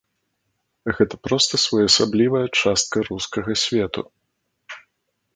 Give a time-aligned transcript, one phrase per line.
[0.99, 4.01] Гэта проста своеасаблівая частка рускага свету.